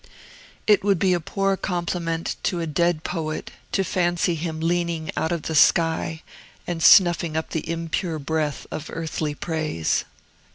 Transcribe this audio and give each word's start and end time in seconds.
It 0.65 0.83
would 0.83 0.97
be 0.97 1.13
a 1.13 1.19
poor 1.19 1.55
compliment 1.55 2.35
to 2.41 2.59
a 2.59 2.65
dead 2.65 3.03
poet 3.03 3.51
to 3.71 3.83
fancy 3.83 4.33
him 4.33 4.59
leaning 4.59 5.11
out 5.15 5.31
of 5.31 5.43
the 5.43 5.53
sky 5.53 6.23
and 6.65 6.81
snuffing 6.81 7.37
up 7.37 7.51
the 7.51 7.69
impure 7.69 8.17
breath 8.17 8.65
of 8.71 8.89
earthly 8.91 9.35
praise. 9.35 10.03